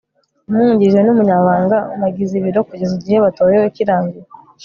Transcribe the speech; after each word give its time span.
umwungirije 0.47 0.99
n'umunyamabanga 1.03 1.77
bagize 2.01 2.33
ibiro 2.39 2.59
kugeza 2.69 2.93
igihe 2.99 3.17
batorewe 3.25 3.65
kirangiye 3.75 4.27